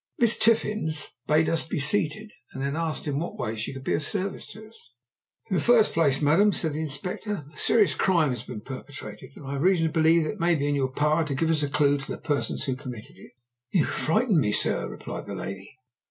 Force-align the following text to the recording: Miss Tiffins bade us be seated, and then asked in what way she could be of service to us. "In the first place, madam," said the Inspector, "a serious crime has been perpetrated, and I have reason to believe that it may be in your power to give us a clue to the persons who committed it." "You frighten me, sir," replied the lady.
Miss 0.17 0.35
Tiffins 0.39 1.09
bade 1.27 1.47
us 1.47 1.61
be 1.61 1.79
seated, 1.79 2.31
and 2.53 2.63
then 2.63 2.75
asked 2.75 3.05
in 3.05 3.19
what 3.19 3.37
way 3.37 3.55
she 3.55 3.71
could 3.71 3.83
be 3.83 3.93
of 3.93 4.01
service 4.01 4.47
to 4.47 4.67
us. 4.67 4.95
"In 5.51 5.55
the 5.55 5.61
first 5.61 5.93
place, 5.93 6.23
madam," 6.23 6.53
said 6.53 6.73
the 6.73 6.81
Inspector, 6.81 7.45
"a 7.53 7.55
serious 7.55 7.93
crime 7.93 8.29
has 8.31 8.41
been 8.41 8.61
perpetrated, 8.61 9.29
and 9.35 9.45
I 9.45 9.53
have 9.53 9.61
reason 9.61 9.85
to 9.85 9.93
believe 9.93 10.23
that 10.23 10.31
it 10.31 10.39
may 10.39 10.55
be 10.55 10.67
in 10.67 10.73
your 10.73 10.91
power 10.91 11.23
to 11.25 11.35
give 11.35 11.51
us 11.51 11.61
a 11.61 11.69
clue 11.69 11.99
to 11.99 12.11
the 12.13 12.17
persons 12.17 12.63
who 12.63 12.75
committed 12.75 13.15
it." 13.15 13.31
"You 13.69 13.85
frighten 13.85 14.39
me, 14.39 14.53
sir," 14.53 14.89
replied 14.89 15.27
the 15.27 15.35
lady. 15.35 15.69